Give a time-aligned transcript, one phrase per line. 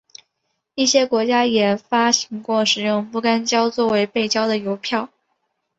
[0.73, 5.11] 一些国家也发行过使用不干胶作为背胶的邮票。